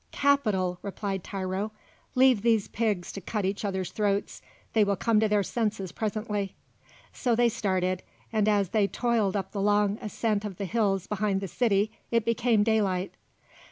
[0.13, 1.71] "Capital!" replied Tiro.
[2.15, 4.41] "Leave these pigs to cut each other's throats;
[4.73, 6.55] they will come to their senses presently."
[7.13, 8.01] So they started,
[8.33, 12.25] and as they toiled up the long ascent of the hills behind the city, it
[12.25, 13.13] became daylight.